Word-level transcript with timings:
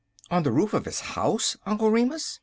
"On 0.31 0.41
the 0.41 0.51
roof 0.51 0.73
of 0.73 0.85
his 0.85 0.99
house, 1.01 1.57
Uncle 1.63 1.91
Remus?" 1.91 2.39